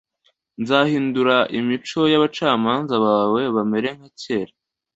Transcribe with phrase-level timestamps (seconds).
[0.61, 4.53] nzahindura imico y'abacamanza bawe bamere nka kera